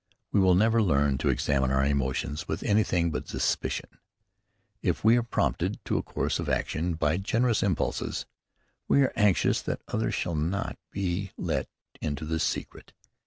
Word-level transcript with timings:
We 0.31 0.39
will 0.39 0.55
never 0.55 0.81
learn 0.81 1.19
to 1.19 1.29
examine 1.29 1.69
our 1.69 1.85
emotions 1.85 2.47
with 2.47 2.63
anything 2.63 3.11
but 3.11 3.27
suspicion. 3.27 3.87
If 4.81 5.03
we 5.03 5.15
are 5.15 5.21
prompted 5.21 5.77
to 5.85 5.99
a 5.99 6.01
course 6.01 6.39
of 6.39 6.49
action 6.49 6.95
by 6.95 7.17
generous 7.17 7.61
impulses, 7.61 8.25
we 8.87 9.03
are 9.03 9.13
anxious 9.15 9.61
that 9.61 9.83
others 9.89 10.15
shall 10.15 10.33
not 10.33 10.79
be 10.89 11.33
let 11.37 11.69
into 12.01 12.25
the 12.25 12.39
secret. 12.39 12.93